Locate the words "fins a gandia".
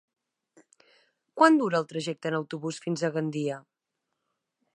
2.87-3.61